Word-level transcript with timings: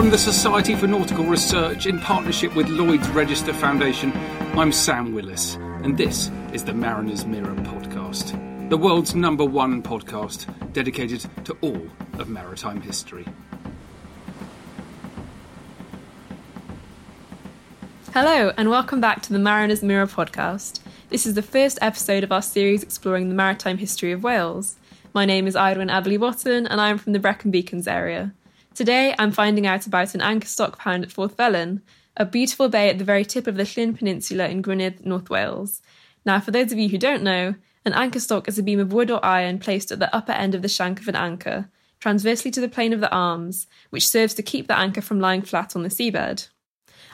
From 0.00 0.08
the 0.08 0.16
Society 0.16 0.74
for 0.76 0.86
Nautical 0.86 1.26
Research 1.26 1.84
in 1.84 1.98
partnership 1.98 2.56
with 2.56 2.70
Lloyd's 2.70 3.06
Register 3.10 3.52
Foundation, 3.52 4.12
I'm 4.56 4.72
Sam 4.72 5.12
Willis, 5.12 5.56
and 5.56 5.98
this 5.98 6.30
is 6.54 6.64
the 6.64 6.72
Mariner's 6.72 7.26
Mirror 7.26 7.56
podcast, 7.56 8.70
the 8.70 8.78
world's 8.78 9.14
number 9.14 9.44
one 9.44 9.82
podcast 9.82 10.72
dedicated 10.72 11.26
to 11.44 11.54
all 11.60 11.86
of 12.18 12.30
maritime 12.30 12.80
history. 12.80 13.26
Hello, 18.14 18.54
and 18.56 18.70
welcome 18.70 19.02
back 19.02 19.20
to 19.24 19.34
the 19.34 19.38
Mariner's 19.38 19.82
Mirror 19.82 20.06
podcast. 20.06 20.80
This 21.10 21.26
is 21.26 21.34
the 21.34 21.42
first 21.42 21.78
episode 21.82 22.24
of 22.24 22.32
our 22.32 22.40
series 22.40 22.82
exploring 22.82 23.28
the 23.28 23.34
maritime 23.34 23.76
history 23.76 24.12
of 24.12 24.22
Wales. 24.22 24.76
My 25.12 25.26
name 25.26 25.46
is 25.46 25.56
Eirwen 25.56 25.90
Abberley 25.90 26.18
Watton, 26.18 26.66
and 26.66 26.80
I 26.80 26.88
am 26.88 26.96
from 26.96 27.12
the 27.12 27.18
Brecon 27.18 27.50
Beacons 27.50 27.86
area. 27.86 28.32
Today, 28.74 29.14
I'm 29.18 29.32
finding 29.32 29.66
out 29.66 29.86
about 29.86 30.14
an 30.14 30.20
anchor 30.20 30.46
stock 30.46 30.78
pound 30.78 31.04
at 31.04 31.12
Porth 31.12 31.36
Felen, 31.36 31.82
a 32.16 32.24
beautiful 32.24 32.68
bay 32.68 32.88
at 32.88 32.98
the 32.98 33.04
very 33.04 33.24
tip 33.24 33.46
of 33.46 33.56
the 33.56 33.64
Llyn 33.64 33.96
Peninsula 33.96 34.48
in 34.48 34.62
Gwynedd, 34.62 35.04
North 35.04 35.28
Wales. 35.28 35.82
Now, 36.24 36.38
for 36.38 36.50
those 36.50 36.70
of 36.70 36.78
you 36.78 36.88
who 36.88 36.98
don't 36.98 37.22
know, 37.22 37.56
an 37.84 37.92
anchor 37.94 38.20
stock 38.20 38.46
is 38.46 38.58
a 38.58 38.62
beam 38.62 38.78
of 38.78 38.92
wood 38.92 39.10
or 39.10 39.24
iron 39.24 39.58
placed 39.58 39.90
at 39.90 39.98
the 39.98 40.14
upper 40.14 40.32
end 40.32 40.54
of 40.54 40.62
the 40.62 40.68
shank 40.68 41.00
of 41.00 41.08
an 41.08 41.16
anchor, 41.16 41.68
transversely 41.98 42.50
to 42.52 42.60
the 42.60 42.68
plane 42.68 42.92
of 42.92 43.00
the 43.00 43.10
arms, 43.10 43.66
which 43.90 44.06
serves 44.06 44.34
to 44.34 44.42
keep 44.42 44.68
the 44.68 44.78
anchor 44.78 45.00
from 45.00 45.20
lying 45.20 45.42
flat 45.42 45.74
on 45.74 45.82
the 45.82 45.88
seabed. 45.88 46.48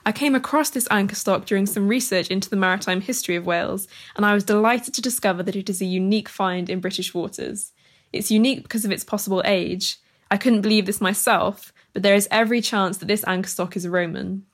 I 0.04 0.12
came 0.12 0.34
across 0.34 0.70
this 0.70 0.88
anchor 0.90 1.14
stock 1.14 1.46
during 1.46 1.66
some 1.66 1.88
research 1.88 2.28
into 2.28 2.50
the 2.50 2.56
maritime 2.56 3.00
history 3.00 3.34
of 3.34 3.46
Wales, 3.46 3.88
and 4.14 4.26
I 4.26 4.34
was 4.34 4.44
delighted 4.44 4.94
to 4.94 5.02
discover 5.02 5.42
that 5.42 5.56
it 5.56 5.70
is 5.70 5.80
a 5.80 5.86
unique 5.86 6.28
find 6.28 6.68
in 6.68 6.80
British 6.80 7.14
waters. 7.14 7.72
It's 8.12 8.30
unique 8.30 8.62
because 8.62 8.84
of 8.84 8.92
its 8.92 9.04
possible 9.04 9.42
age. 9.44 9.98
I 10.30 10.36
couldn't 10.36 10.62
believe 10.62 10.86
this 10.86 11.00
myself, 11.00 11.72
but 11.92 12.02
there 12.02 12.14
is 12.14 12.28
every 12.30 12.60
chance 12.60 12.98
that 12.98 13.06
this 13.06 13.24
anchor 13.26 13.48
stock 13.48 13.76
is 13.76 13.86
Roman. 13.86 14.44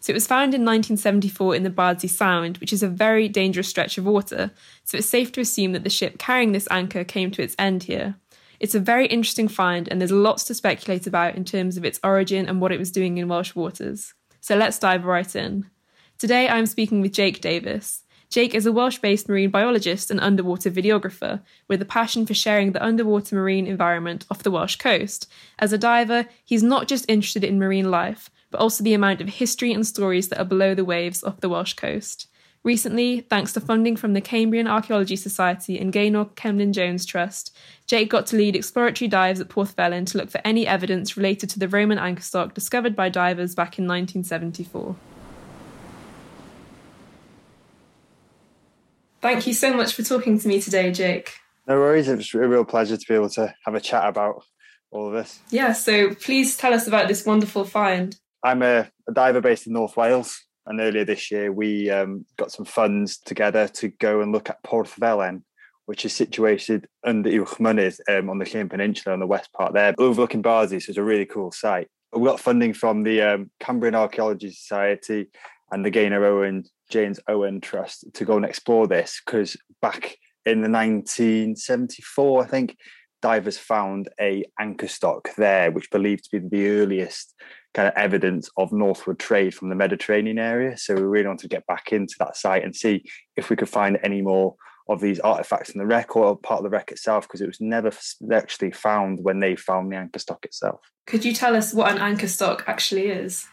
So 0.00 0.12
it 0.12 0.14
was 0.14 0.26
found 0.26 0.54
in 0.54 0.62
1974 0.62 1.54
in 1.54 1.62
the 1.62 1.70
Bardsey 1.70 2.08
Sound, 2.08 2.56
which 2.58 2.72
is 2.72 2.82
a 2.82 2.88
very 2.88 3.28
dangerous 3.28 3.68
stretch 3.68 3.98
of 3.98 4.06
water, 4.06 4.50
so 4.82 4.96
it's 4.96 5.06
safe 5.06 5.30
to 5.32 5.42
assume 5.42 5.72
that 5.72 5.84
the 5.84 5.90
ship 5.90 6.18
carrying 6.18 6.52
this 6.52 6.68
anchor 6.70 7.04
came 7.04 7.30
to 7.32 7.42
its 7.42 7.54
end 7.58 7.82
here. 7.82 8.14
It's 8.60 8.74
a 8.74 8.80
very 8.80 9.06
interesting 9.06 9.48
find, 9.48 9.88
and 9.88 10.00
there's 10.00 10.10
lots 10.10 10.44
to 10.44 10.54
speculate 10.54 11.06
about 11.06 11.34
in 11.34 11.44
terms 11.44 11.76
of 11.76 11.84
its 11.84 12.00
origin 12.02 12.48
and 12.48 12.60
what 12.60 12.72
it 12.72 12.78
was 12.78 12.90
doing 12.90 13.18
in 13.18 13.28
Welsh 13.28 13.54
waters. 13.54 14.14
So 14.40 14.56
let's 14.56 14.78
dive 14.78 15.04
right 15.04 15.36
in. 15.36 15.68
Today 16.18 16.48
I'm 16.48 16.66
speaking 16.66 17.02
with 17.02 17.12
Jake 17.12 17.40
Davies. 17.40 18.02
Jake 18.30 18.54
is 18.54 18.64
a 18.64 18.70
Welsh 18.70 18.98
based 18.98 19.28
marine 19.28 19.50
biologist 19.50 20.08
and 20.08 20.20
underwater 20.20 20.70
videographer 20.70 21.40
with 21.66 21.82
a 21.82 21.84
passion 21.84 22.24
for 22.26 22.32
sharing 22.32 22.70
the 22.70 22.82
underwater 22.82 23.34
marine 23.34 23.66
environment 23.66 24.24
off 24.30 24.44
the 24.44 24.52
Welsh 24.52 24.76
coast. 24.76 25.28
As 25.58 25.72
a 25.72 25.78
diver, 25.78 26.26
he's 26.44 26.62
not 26.62 26.86
just 26.86 27.04
interested 27.08 27.42
in 27.42 27.58
marine 27.58 27.90
life, 27.90 28.30
but 28.52 28.60
also 28.60 28.84
the 28.84 28.94
amount 28.94 29.20
of 29.20 29.28
history 29.28 29.72
and 29.72 29.84
stories 29.84 30.28
that 30.28 30.38
are 30.38 30.44
below 30.44 30.76
the 30.76 30.84
waves 30.84 31.24
off 31.24 31.40
the 31.40 31.48
Welsh 31.48 31.72
coast. 31.72 32.28
Recently, 32.62 33.22
thanks 33.22 33.52
to 33.54 33.60
funding 33.60 33.96
from 33.96 34.12
the 34.12 34.20
Cambrian 34.20 34.68
Archaeology 34.68 35.16
Society 35.16 35.76
and 35.80 35.92
Gaynor 35.92 36.26
Cemlyn 36.36 36.72
Jones 36.72 37.04
Trust, 37.04 37.56
Jake 37.88 38.10
got 38.10 38.26
to 38.26 38.36
lead 38.36 38.54
exploratory 38.54 39.08
dives 39.08 39.40
at 39.40 39.48
Porth 39.48 39.74
Felen 39.74 40.04
to 40.06 40.18
look 40.18 40.30
for 40.30 40.40
any 40.44 40.68
evidence 40.68 41.16
related 41.16 41.50
to 41.50 41.58
the 41.58 41.68
Roman 41.68 41.98
anchor 41.98 42.22
stock 42.22 42.54
discovered 42.54 42.94
by 42.94 43.08
divers 43.08 43.56
back 43.56 43.76
in 43.78 43.88
1974. 43.88 44.94
Thank 49.20 49.46
you 49.46 49.52
so 49.52 49.74
much 49.74 49.94
for 49.94 50.02
talking 50.02 50.38
to 50.38 50.48
me 50.48 50.60
today, 50.60 50.90
Jake. 50.92 51.34
No 51.66 51.76
worries. 51.76 52.08
It 52.08 52.16
was 52.16 52.32
a 52.34 52.38
real 52.38 52.64
pleasure 52.64 52.96
to 52.96 53.04
be 53.06 53.14
able 53.14 53.28
to 53.30 53.54
have 53.64 53.74
a 53.74 53.80
chat 53.80 54.08
about 54.08 54.42
all 54.90 55.08
of 55.08 55.12
this. 55.12 55.40
Yeah, 55.50 55.72
so 55.72 56.14
please 56.14 56.56
tell 56.56 56.72
us 56.72 56.86
about 56.86 57.06
this 57.06 57.26
wonderful 57.26 57.64
find. 57.64 58.16
I'm 58.42 58.62
a, 58.62 58.90
a 59.08 59.12
diver 59.12 59.40
based 59.40 59.66
in 59.66 59.74
North 59.74 59.96
Wales, 59.96 60.42
and 60.66 60.80
earlier 60.80 61.04
this 61.04 61.30
year 61.30 61.52
we 61.52 61.90
um, 61.90 62.24
got 62.38 62.50
some 62.50 62.64
funds 62.64 63.18
together 63.18 63.68
to 63.68 63.88
go 63.88 64.20
and 64.20 64.32
look 64.32 64.48
at 64.48 64.62
Porth 64.62 64.94
Felen, 64.98 65.42
which 65.84 66.04
is 66.04 66.14
situated 66.14 66.88
under 67.04 67.30
Uwch 67.30 68.00
um, 68.08 68.30
on 68.30 68.38
the 68.38 68.46
Llyn 68.46 68.70
Peninsula 68.70 69.12
on 69.12 69.20
the 69.20 69.26
west 69.26 69.52
part 69.52 69.74
there, 69.74 69.94
overlooking 69.98 70.42
Bardsey. 70.42 70.82
So 70.82 70.90
it's 70.90 70.98
a 70.98 71.02
really 71.02 71.26
cool 71.26 71.52
site. 71.52 71.88
We 72.12 72.26
got 72.26 72.40
funding 72.40 72.72
from 72.72 73.04
the 73.04 73.22
um, 73.22 73.50
Cambrian 73.60 73.94
Archaeology 73.94 74.50
Society 74.50 75.28
and 75.70 75.84
the 75.84 75.90
Gaynor 75.90 76.24
Owen 76.24 76.64
James 76.90 77.20
Owen 77.28 77.60
Trust 77.60 78.06
to 78.14 78.24
go 78.24 78.36
and 78.36 78.44
explore 78.44 78.86
this 78.86 79.20
because 79.24 79.56
back 79.80 80.16
in 80.46 80.62
the 80.62 80.70
1974, 80.70 82.42
I 82.42 82.46
think, 82.46 82.76
divers 83.22 83.58
found 83.58 84.08
a 84.20 84.44
anchor 84.58 84.88
stock 84.88 85.28
there, 85.36 85.70
which 85.70 85.90
believed 85.90 86.24
to 86.24 86.40
be 86.40 86.48
the 86.48 86.68
earliest 86.68 87.34
kind 87.74 87.86
of 87.86 87.94
evidence 87.94 88.48
of 88.56 88.72
northward 88.72 89.18
trade 89.18 89.54
from 89.54 89.68
the 89.68 89.74
Mediterranean 89.74 90.38
area. 90.38 90.76
So 90.76 90.94
we 90.94 91.02
really 91.02 91.26
wanted 91.26 91.42
to 91.42 91.54
get 91.54 91.66
back 91.66 91.92
into 91.92 92.14
that 92.18 92.36
site 92.36 92.64
and 92.64 92.74
see 92.74 93.04
if 93.36 93.50
we 93.50 93.56
could 93.56 93.68
find 93.68 93.98
any 94.02 94.22
more 94.22 94.56
of 94.88 95.00
these 95.00 95.20
artifacts 95.20 95.70
in 95.70 95.78
the 95.78 95.86
wreck 95.86 96.16
or 96.16 96.36
part 96.36 96.58
of 96.58 96.64
the 96.64 96.70
wreck 96.70 96.90
itself, 96.90 97.28
because 97.28 97.40
it 97.40 97.46
was 97.46 97.60
never 97.60 97.92
actually 98.32 98.72
found 98.72 99.20
when 99.22 99.38
they 99.38 99.54
found 99.54 99.92
the 99.92 99.96
anchor 99.96 100.18
stock 100.18 100.44
itself. 100.44 100.80
Could 101.06 101.24
you 101.24 101.32
tell 101.32 101.54
us 101.54 101.72
what 101.72 101.92
an 101.92 101.98
anchor 101.98 102.26
stock 102.26 102.64
actually 102.66 103.06
is? 103.06 103.46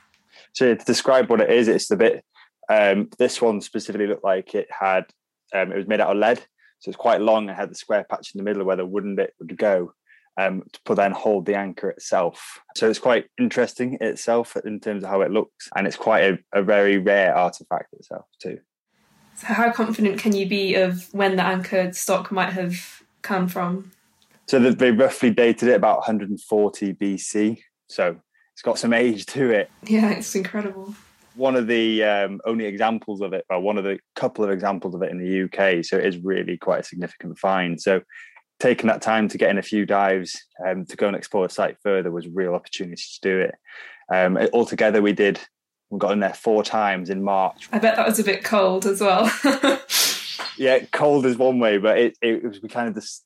So 0.57 0.73
to 0.73 0.85
describe 0.85 1.29
what 1.29 1.39
it 1.39 1.51
is, 1.51 1.67
it's 1.67 1.87
the 1.87 1.95
bit 1.95 2.25
um, 2.67 3.09
this 3.19 3.39
one 3.39 3.61
specifically 3.61 4.07
looked 4.07 4.23
like 4.23 4.55
it 4.55 4.67
had 4.71 5.05
um, 5.53 5.71
it 5.71 5.77
was 5.77 5.87
made 5.87 6.01
out 6.01 6.09
of 6.09 6.17
lead, 6.17 6.39
so 6.79 6.89
it's 6.89 6.97
quite 6.97 7.21
long. 7.21 7.47
It 7.47 7.55
had 7.55 7.69
the 7.69 7.75
square 7.75 8.07
patch 8.09 8.33
in 8.33 8.39
the 8.39 8.43
middle 8.43 8.65
where 8.65 8.75
the 8.75 8.83
wooden 8.83 9.15
bit 9.15 9.35
would 9.39 9.55
go 9.55 9.93
um, 10.35 10.63
to 10.85 10.95
then 10.95 11.11
hold 11.11 11.45
the 11.45 11.55
anchor 11.55 11.91
itself. 11.91 12.59
So 12.75 12.89
it's 12.89 12.97
quite 12.97 13.27
interesting 13.39 13.99
itself 14.01 14.57
in 14.65 14.79
terms 14.79 15.03
of 15.03 15.11
how 15.11 15.21
it 15.21 15.29
looks, 15.29 15.69
and 15.75 15.85
it's 15.85 15.95
quite 15.95 16.23
a, 16.23 16.59
a 16.59 16.63
very 16.63 16.97
rare 16.97 17.35
artifact 17.35 17.93
itself 17.93 18.25
too. 18.41 18.57
So, 19.35 19.45
how 19.45 19.71
confident 19.71 20.17
can 20.17 20.33
you 20.33 20.49
be 20.49 20.73
of 20.73 21.13
when 21.13 21.35
the 21.35 21.43
anchor 21.43 21.93
stock 21.93 22.31
might 22.31 22.53
have 22.53 23.03
come 23.21 23.47
from? 23.47 23.91
So 24.47 24.57
they 24.57 24.89
roughly 24.89 25.29
dated 25.29 25.69
it 25.69 25.75
about 25.75 25.97
140 25.97 26.93
BC. 26.95 27.59
So 27.89 28.17
it's 28.57 28.63
got 28.63 28.79
some 28.79 28.91
age 28.91 29.27
to 29.27 29.51
it. 29.51 29.69
Yeah, 29.83 30.13
it's 30.13 30.33
incredible 30.33 30.95
one 31.35 31.55
of 31.55 31.67
the 31.67 32.03
um, 32.03 32.41
only 32.45 32.65
examples 32.65 33.21
of 33.21 33.31
it, 33.31 33.45
or 33.51 33.59
one 33.59 33.77
of 33.77 33.83
the 33.83 33.99
couple 34.15 34.43
of 34.43 34.49
examples 34.49 34.95
of 34.95 35.03
it 35.03 35.11
in 35.11 35.19
the 35.19 35.43
UK. 35.43 35.85
So 35.85 35.95
it 35.95 36.05
is 36.07 36.17
really 36.17 36.57
quite 36.57 36.79
a 36.79 36.83
significant 36.83 37.37
find. 37.37 37.79
So 37.79 38.01
taking 38.59 38.87
that 38.87 39.03
time 39.03 39.27
to 39.29 39.37
get 39.37 39.51
in 39.51 39.59
a 39.59 39.61
few 39.61 39.85
dives 39.85 40.35
um, 40.65 40.85
to 40.87 40.97
go 40.97 41.07
and 41.07 41.15
explore 41.15 41.47
the 41.47 41.53
site 41.53 41.77
further 41.83 42.09
was 42.09 42.25
a 42.25 42.31
real 42.31 42.55
opportunity 42.55 43.03
to 43.13 43.19
do 43.21 43.39
it. 43.41 43.55
Um, 44.11 44.37
altogether, 44.51 45.03
we 45.03 45.13
did. 45.13 45.39
We 45.91 45.99
got 45.99 46.13
in 46.13 46.21
there 46.21 46.33
four 46.33 46.63
times 46.63 47.11
in 47.11 47.23
March. 47.23 47.69
I 47.71 47.77
bet 47.77 47.95
that 47.97 48.07
was 48.07 48.17
a 48.17 48.23
bit 48.23 48.43
cold 48.43 48.87
as 48.87 48.99
well. 48.99 49.31
yeah, 50.57 50.79
cold 50.91 51.27
is 51.27 51.37
one 51.37 51.59
way, 51.59 51.77
but 51.77 51.99
it, 51.99 52.17
it 52.23 52.43
was 52.43 52.63
we 52.63 52.67
kind 52.67 52.89
of 52.89 52.95
just 52.95 53.23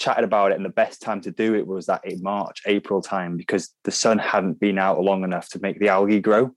chatted 0.00 0.24
about 0.24 0.50
it, 0.50 0.56
and 0.56 0.64
the 0.64 0.70
best 0.70 1.00
time 1.00 1.20
to 1.20 1.30
do 1.30 1.54
it 1.54 1.66
was 1.66 1.86
that 1.86 2.04
in 2.04 2.22
March, 2.22 2.62
April 2.66 3.00
time 3.00 3.36
because 3.36 3.72
the 3.84 3.92
sun 3.92 4.18
hadn't 4.18 4.58
been 4.58 4.78
out 4.78 5.00
long 5.00 5.22
enough 5.22 5.48
to 5.50 5.60
make 5.60 5.78
the 5.78 5.88
algae 5.88 6.20
grow. 6.20 6.50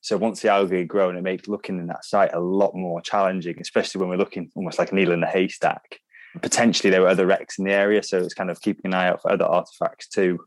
So 0.00 0.16
once 0.16 0.40
the 0.40 0.50
algae 0.50 0.84
grown, 0.84 1.16
it 1.16 1.22
makes 1.22 1.48
looking 1.48 1.78
in 1.78 1.88
that 1.88 2.04
site 2.04 2.32
a 2.32 2.40
lot 2.40 2.74
more 2.74 3.00
challenging, 3.00 3.56
especially 3.60 4.00
when 4.00 4.10
we're 4.10 4.16
looking 4.16 4.50
almost 4.54 4.78
like 4.78 4.92
a 4.92 4.94
needle 4.94 5.14
in 5.14 5.20
the 5.20 5.26
haystack. 5.26 5.98
Potentially 6.40 6.90
there 6.90 7.00
were 7.00 7.08
other 7.08 7.26
wrecks 7.26 7.58
in 7.58 7.64
the 7.64 7.72
area, 7.72 8.02
so 8.02 8.18
it's 8.18 8.34
kind 8.34 8.50
of 8.50 8.60
keeping 8.60 8.86
an 8.86 8.94
eye 8.94 9.08
out 9.08 9.22
for 9.22 9.32
other 9.32 9.44
artifacts 9.44 10.08
too. 10.08 10.38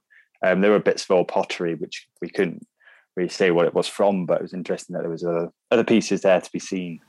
Um, 0.43 0.61
there 0.61 0.71
were 0.71 0.79
bits 0.79 1.03
of 1.03 1.11
old 1.11 1.27
pottery 1.27 1.75
which 1.75 2.07
we 2.21 2.29
couldn't 2.29 2.65
really 3.15 3.29
say 3.29 3.51
what 3.51 3.65
it 3.65 3.73
was 3.73 3.87
from, 3.87 4.25
but 4.25 4.39
it 4.39 4.43
was 4.43 4.53
interesting 4.53 4.93
that 4.93 5.01
there 5.01 5.11
was 5.11 5.23
other, 5.23 5.51
other 5.71 5.83
pieces 5.83 6.21
there 6.21 6.39
to 6.39 6.51
be 6.51 6.59
seen. 6.59 6.99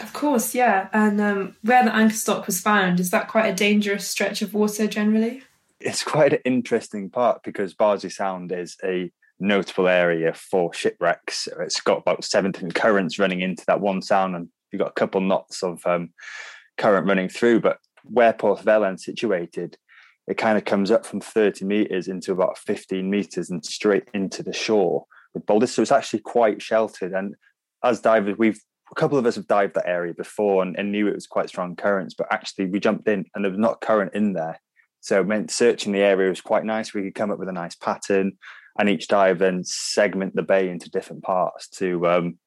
Of 0.00 0.12
course, 0.12 0.54
yeah. 0.54 0.88
And 0.92 1.20
um, 1.20 1.56
where 1.62 1.84
the 1.84 1.94
anchor 1.94 2.14
stock 2.14 2.46
was 2.46 2.60
found, 2.60 3.00
is 3.00 3.10
that 3.10 3.28
quite 3.28 3.46
a 3.46 3.54
dangerous 3.54 4.08
stretch 4.08 4.42
of 4.42 4.54
water 4.54 4.86
generally? 4.86 5.42
It's 5.80 6.02
quite 6.02 6.32
an 6.32 6.40
interesting 6.44 7.10
part 7.10 7.42
because 7.42 7.74
Bardsey 7.74 8.10
Sound 8.10 8.52
is 8.52 8.76
a 8.82 9.10
notable 9.38 9.88
area 9.88 10.32
for 10.32 10.72
shipwrecks. 10.72 11.48
It's 11.60 11.80
got 11.80 11.98
about 11.98 12.24
seven 12.24 12.52
different 12.52 12.74
currents 12.74 13.18
running 13.18 13.40
into 13.40 13.64
that 13.66 13.80
one 13.80 14.02
sound, 14.02 14.36
and 14.36 14.48
you've 14.72 14.80
got 14.80 14.90
a 14.90 14.94
couple 14.94 15.20
knots 15.20 15.62
of 15.62 15.84
um, 15.86 16.10
current 16.78 17.06
running 17.06 17.28
through. 17.28 17.60
But 17.60 17.78
where 18.04 18.32
Porth 18.32 18.62
Felen's 18.62 19.04
situated, 19.04 19.76
it 20.26 20.38
kind 20.38 20.56
of 20.56 20.64
comes 20.64 20.90
up 20.90 21.04
from 21.04 21.20
30 21.20 21.64
meters 21.64 22.08
into 22.08 22.32
about 22.32 22.58
15 22.58 23.08
meters 23.08 23.50
and 23.50 23.64
straight 23.64 24.08
into 24.14 24.42
the 24.42 24.52
shore 24.52 25.04
with 25.34 25.46
boulders. 25.46 25.72
So 25.72 25.82
it's 25.82 25.92
actually 25.92 26.20
quite 26.20 26.62
sheltered. 26.62 27.12
And 27.12 27.34
as 27.82 28.00
divers, 28.00 28.38
we've 28.38 28.60
a 28.96 29.00
couple 29.00 29.18
of 29.18 29.26
us 29.26 29.34
have 29.34 29.48
dived 29.48 29.74
that 29.74 29.88
area 29.88 30.14
before 30.14 30.62
and, 30.62 30.78
and 30.78 30.92
knew 30.92 31.08
it 31.08 31.14
was 31.14 31.26
quite 31.26 31.48
strong 31.48 31.74
currents, 31.74 32.14
but 32.14 32.28
actually 32.30 32.66
we 32.66 32.78
jumped 32.78 33.08
in 33.08 33.24
and 33.34 33.44
there 33.44 33.50
was 33.50 33.58
not 33.58 33.80
current 33.80 34.14
in 34.14 34.34
there. 34.34 34.60
So 35.00 35.24
meant 35.24 35.50
searching 35.50 35.92
the 35.92 35.98
area 35.98 36.28
was 36.28 36.40
quite 36.40 36.64
nice. 36.64 36.94
We 36.94 37.02
could 37.02 37.16
come 37.16 37.32
up 37.32 37.40
with 37.40 37.48
a 37.48 37.52
nice 37.52 37.74
pattern 37.74 38.38
and 38.78 38.88
each 38.88 39.08
dive 39.08 39.40
then 39.40 39.64
segment 39.64 40.36
the 40.36 40.42
bay 40.42 40.68
into 40.68 40.90
different 40.90 41.24
parts 41.24 41.68
to 41.70 42.06
um, 42.06 42.38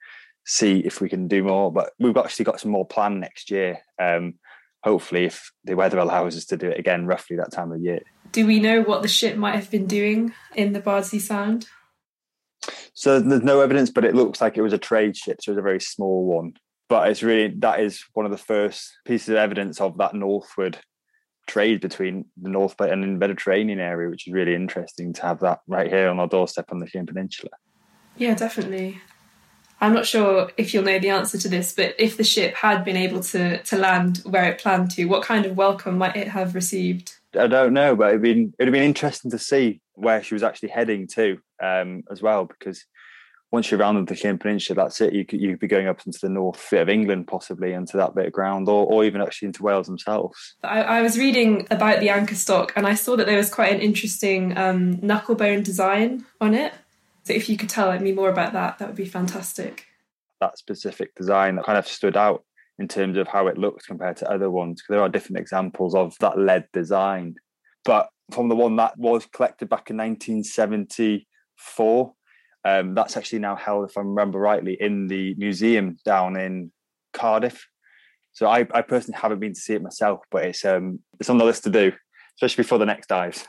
see 0.46 0.80
if 0.80 1.02
we 1.02 1.10
can 1.10 1.28
do 1.28 1.44
more. 1.44 1.72
But 1.72 1.92
we've 2.00 2.16
actually 2.16 2.46
got 2.46 2.62
some 2.62 2.72
more 2.72 2.88
planned 2.88 3.20
next 3.20 3.52
year. 3.52 3.80
Um, 4.02 4.36
hopefully, 4.84 5.26
if 5.26 5.52
the 5.66 5.76
weather 5.76 6.00
allows 6.00 6.38
us 6.38 6.46
to 6.46 6.58
do 6.58 6.70
it 6.70 6.80
again, 6.80 7.06
roughly 7.06 7.36
that 7.38 7.52
time 7.52 7.74
of 7.74 7.82
year. 7.82 8.00
Do 8.32 8.48
we 8.48 8.62
know 8.62 8.82
what 8.82 9.02
the 9.02 9.10
ship 9.10 9.36
might 9.36 9.56
have 9.56 9.70
been 9.70 9.86
doing 9.86 10.34
in 10.56 10.72
the 10.72 10.82
Bardsey 10.82 11.20
Sound? 11.20 11.68
So 12.98 13.20
there's 13.20 13.44
no 13.44 13.62
evidence, 13.62 13.92
but 13.92 14.06
it 14.06 14.16
looks 14.16 14.42
like 14.42 14.58
it 14.58 14.64
was 14.64 14.74
a 14.74 14.80
trade 14.80 15.16
ship, 15.16 15.38
so 15.40 15.52
it 15.52 15.54
was 15.54 15.60
a 15.60 15.62
very 15.62 15.80
small 15.80 16.26
one. 16.26 16.54
But 16.90 17.12
it's 17.12 17.22
really 17.22 17.54
that 17.60 17.80
is 17.80 18.04
one 18.14 18.26
of 18.26 18.32
the 18.32 18.40
first 18.40 18.92
pieces 19.06 19.30
of 19.30 19.36
evidence 19.36 19.80
of 19.80 20.00
that 20.00 20.16
northward 20.16 20.80
trade 21.46 21.80
between 21.80 22.26
the 22.42 22.50
North 22.50 22.76
Bay 22.76 22.90
and 22.90 23.04
the 23.04 23.08
Mediterranean 23.08 23.80
area, 23.80 24.10
which 24.10 24.26
is 24.26 24.34
really 24.34 24.56
interesting 24.56 25.14
to 25.14 25.22
have 25.22 25.42
that 25.42 25.60
right 25.68 25.92
here 25.92 26.10
on 26.10 26.20
our 26.20 26.28
doorstep 26.28 26.72
on 26.72 26.80
the 26.80 26.88
Llŷn 26.88 27.06
Peninsula. 27.06 27.52
Yeah, 28.16 28.34
definitely. 28.34 29.00
I'm 29.80 29.94
not 29.94 30.08
sure 30.08 30.50
if 30.58 30.74
you'll 30.74 30.84
know 30.84 30.98
the 30.98 31.10
answer 31.10 31.38
to 31.38 31.48
this, 31.48 31.74
but 31.74 31.94
if 32.00 32.18
the 32.18 32.24
ship 32.24 32.56
had 32.56 32.84
been 32.84 32.98
able 32.98 33.20
to 33.26 33.62
to 33.62 33.78
land 33.78 34.24
where 34.26 34.46
it 34.46 34.60
planned 34.60 34.90
to, 34.92 35.06
what 35.06 35.22
kind 35.22 35.46
of 35.46 35.56
welcome 35.56 36.00
might 36.00 36.16
it 36.16 36.30
have 36.30 36.56
received? 36.56 37.14
I 37.40 37.46
don't 37.46 37.74
know, 37.74 37.96
but 37.96 38.10
it'd 38.10 38.24
been 38.24 38.56
it'd 38.58 38.70
have 38.70 38.74
been 38.74 38.82
interesting 38.82 39.30
to 39.30 39.38
see 39.38 39.82
where 39.94 40.24
she 40.24 40.34
was 40.34 40.42
actually 40.42 40.70
heading 40.70 41.06
to 41.10 41.38
um, 41.62 42.04
as 42.12 42.22
well, 42.22 42.46
because 42.46 42.86
once 43.52 43.72
you're 43.72 43.80
around 43.80 44.06
the 44.06 44.14
Llŷn 44.14 44.40
Peninsula, 44.40 44.84
that's 44.84 45.00
it. 45.00 45.14
You 45.14 45.26
could 45.26 45.40
you'd 45.40 45.60
be 45.60 45.68
going 45.68 45.88
up 45.88 46.06
into 46.06 46.20
the 46.22 46.30
north 46.30 46.68
bit 46.70 46.82
of 46.82 46.90
England, 46.90 47.28
possibly 47.28 47.72
into 47.74 47.96
that 47.98 48.14
bit 48.14 48.28
of 48.28 48.34
ground, 48.34 48.68
or, 48.68 48.86
or 48.86 49.06
even 49.06 49.22
actually 49.22 49.48
into 49.48 49.64
Wales 49.64 49.88
themselves. 49.88 50.56
I, 50.64 50.82
I 50.82 51.02
was 51.02 51.18
reading 51.18 51.66
about 51.72 52.00
the 52.00 52.10
anchor 52.10 52.36
stock, 52.36 52.74
and 52.76 52.86
I 52.86 52.96
saw 52.96 53.16
that 53.16 53.26
there 53.26 53.38
was 53.38 53.54
quite 53.54 53.74
an 53.74 53.80
interesting 53.80 54.58
um, 54.58 54.98
knucklebone 54.98 55.64
design 55.64 56.26
on 56.42 56.54
it. 56.54 56.74
So 57.24 57.34
if 57.34 57.50
you 57.50 57.58
could 57.58 57.70
tell 57.70 57.98
me 58.00 58.12
more 58.12 58.30
about 58.30 58.54
that, 58.54 58.80
that 58.80 58.88
would 58.88 58.98
be 58.98 59.06
fantastic. 59.06 59.86
That 60.40 60.58
specific 60.58 61.16
design 61.16 61.56
that 61.56 61.66
kind 61.66 61.78
of 61.78 61.88
stood 61.88 62.18
out 62.18 62.44
in 62.80 62.88
terms 62.88 63.18
of 63.18 63.28
how 63.28 63.48
it 63.48 63.58
looks 63.58 63.86
compared 63.86 64.18
to 64.18 64.30
other 64.32 64.52
ones. 64.52 64.82
Because 64.82 64.94
there 64.94 65.02
are 65.02 65.10
different 65.10 65.40
examples 65.40 65.96
of 65.96 66.16
that 66.20 66.38
lead 66.38 66.68
design, 66.74 67.36
but 67.86 68.10
from 68.32 68.50
the 68.50 68.56
one 68.56 68.76
that 68.76 68.98
was 68.98 69.26
collected 69.26 69.70
back 69.70 69.90
in 69.90 69.98
1974 71.58 72.14
um, 72.68 72.96
that's 72.96 73.16
actually 73.16 73.40
now 73.40 73.56
held, 73.56 73.90
if 73.90 73.98
I 73.98 74.02
remember 74.02 74.40
rightly, 74.40 74.78
in 74.80 75.08
the 75.08 75.36
museum 75.36 75.98
down 76.04 76.38
in 76.38 76.72
Cardiff. 77.14 77.66
So 78.34 78.48
I, 78.48 78.68
I 78.74 78.82
personally 78.82 79.18
haven't 79.20 79.40
been 79.40 79.54
to 79.54 79.60
see 79.60 79.74
it 79.74 79.82
myself, 79.82 80.20
but 80.30 80.44
it's 80.44 80.66
um, 80.66 81.00
it's 81.20 81.30
on 81.30 81.38
the 81.38 81.46
list 81.46 81.64
to 81.64 81.70
do, 81.70 81.94
especially 82.36 82.64
before 82.64 82.78
the 82.78 82.86
next 82.86 83.08
dives. 83.08 83.48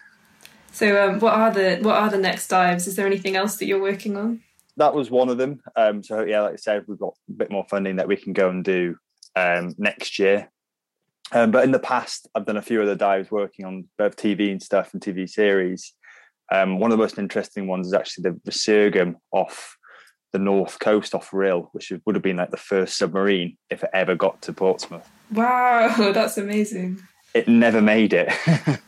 So 0.71 1.03
um, 1.03 1.19
what 1.19 1.35
are 1.35 1.51
the 1.51 1.79
what 1.83 1.97
are 1.97 2.11
the 2.11 2.19
next 2.19 2.49
dives? 2.49 2.87
Is 2.87 2.95
there 2.95 3.07
anything 3.07 3.35
else 3.35 3.57
that 3.57 3.67
you're 3.67 3.83
working 3.83 4.17
on? 4.17 4.41
That 4.77 4.95
was 4.95 5.11
one 5.11 5.29
of 5.29 5.37
them. 5.37 5.61
Um, 5.75 6.05
so 6.05 6.23
yeah, 6.23 6.43
like 6.43 6.53
I 6.53 6.57
said, 6.57 6.85
we've 6.87 6.99
got 6.99 7.15
a 7.29 7.33
bit 7.33 7.51
more 7.51 7.67
funding 7.69 7.97
that 7.97 8.07
we 8.07 8.17
can 8.17 8.33
go 8.33 8.49
and 8.49 8.63
do 8.63 8.97
um, 9.35 9.75
next 9.79 10.21
year. 10.21 10.49
Um, 11.33 11.51
but 11.51 11.65
in 11.65 11.73
the 11.73 11.81
past, 11.81 12.29
I've 12.35 12.47
done 12.47 12.57
a 12.57 12.63
few 12.63 12.81
other 12.81 12.95
dives 12.95 13.31
working 13.31 13.67
on 13.67 13.89
both 13.99 14.17
TV 14.17 14.53
and 14.53 14.63
stuff 14.63 14.95
and 14.95 15.03
TV 15.03 15.29
series. 15.29 15.93
Um, 16.51 16.79
one 16.79 16.91
of 16.91 16.99
the 16.99 17.03
most 17.03 17.19
interesting 17.19 17.67
ones 17.67 17.89
is 17.89 17.95
actually 17.95 18.31
the 18.31 18.51
Resurgam 18.51 19.17
off 19.33 19.77
the 20.33 20.39
north 20.39 20.79
coast 20.79 21.15
off 21.15 21.31
Rhyl, 21.31 21.69
which 21.73 21.93
would 22.05 22.15
have 22.15 22.23
been 22.23 22.37
like 22.37 22.51
the 22.51 22.57
first 22.57 22.97
submarine 22.97 23.57
if 23.71 23.83
it 23.83 23.91
ever 23.93 24.15
got 24.15 24.43
to 24.43 24.53
Portsmouth. 24.53 25.09
Wow, 25.33 25.95
that's 26.13 26.37
amazing. 26.37 27.01
It 27.35 27.49
never 27.49 27.81
made 27.81 28.13
it. 28.13 28.33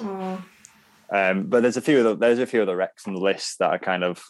oh. 0.00 0.44
um, 1.10 1.44
but 1.44 1.62
there's 1.62 1.76
a 1.76 1.82
few 1.82 1.98
of 1.98 2.04
the, 2.04 2.16
there's 2.16 2.38
a 2.38 2.46
few 2.46 2.62
other 2.62 2.76
wrecks 2.76 3.06
on 3.06 3.14
the 3.14 3.20
list 3.20 3.58
that 3.58 3.70
are 3.70 3.78
kind 3.78 4.04
of 4.04 4.22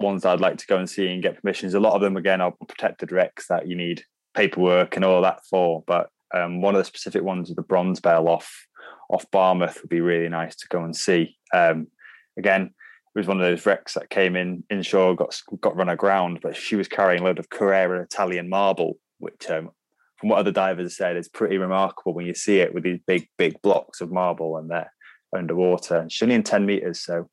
ones 0.00 0.22
that 0.22 0.32
I'd 0.32 0.40
like 0.40 0.58
to 0.58 0.66
go 0.66 0.78
and 0.78 0.88
see 0.88 1.08
and 1.08 1.22
get 1.22 1.40
permissions. 1.40 1.74
A 1.74 1.80
lot 1.80 1.94
of 1.94 2.00
them 2.00 2.16
again 2.16 2.40
are 2.40 2.52
protected 2.68 3.12
wrecks 3.12 3.46
that 3.48 3.68
you 3.68 3.76
need 3.76 4.02
paperwork 4.34 4.96
and 4.96 5.04
all 5.04 5.22
that 5.22 5.44
for. 5.48 5.84
But 5.86 6.10
um, 6.34 6.60
one 6.60 6.74
of 6.74 6.80
the 6.80 6.84
specific 6.84 7.22
ones 7.22 7.50
is 7.50 7.56
the 7.56 7.62
bronze 7.62 8.00
bell 8.00 8.28
off 8.28 8.66
off 9.10 9.30
Barmouth 9.30 9.82
would 9.82 9.90
be 9.90 10.00
really 10.00 10.28
nice 10.28 10.56
to 10.56 10.68
go 10.68 10.82
and 10.82 10.96
see. 10.96 11.36
Um, 11.52 11.88
again, 12.36 12.74
it 13.14 13.18
was 13.18 13.28
one 13.28 13.40
of 13.40 13.46
those 13.46 13.64
wrecks 13.64 13.94
that 13.94 14.10
came 14.10 14.34
in 14.34 14.64
inshore, 14.70 15.14
got 15.14 15.40
got 15.60 15.76
run 15.76 15.88
aground, 15.88 16.40
but 16.42 16.56
she 16.56 16.74
was 16.74 16.88
carrying 16.88 17.22
a 17.22 17.24
load 17.24 17.38
of 17.38 17.50
Carrara 17.50 18.02
Italian 18.02 18.48
marble, 18.48 18.98
which, 19.18 19.48
um, 19.50 19.70
from 20.16 20.28
what 20.30 20.38
other 20.38 20.50
divers 20.50 20.96
said, 20.96 21.16
is 21.16 21.28
pretty 21.28 21.58
remarkable 21.58 22.12
when 22.12 22.26
you 22.26 22.34
see 22.34 22.58
it 22.58 22.74
with 22.74 22.82
these 22.82 22.98
big, 23.06 23.28
big 23.38 23.60
blocks 23.62 24.00
of 24.00 24.10
marble 24.10 24.56
and 24.56 24.70
they're 24.70 24.92
underwater. 25.36 25.96
And 25.96 26.10
she's 26.10 26.22
only 26.22 26.34
in 26.34 26.42
10 26.42 26.66
meters, 26.66 27.00
so 27.00 27.28